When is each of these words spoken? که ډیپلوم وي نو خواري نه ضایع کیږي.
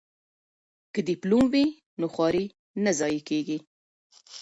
که 0.93 0.99
ډیپلوم 1.07 1.45
وي 1.53 1.65
نو 1.99 2.05
خواري 2.13 2.45
نه 2.83 2.91
ضایع 2.99 3.21
کیږي. 3.29 3.57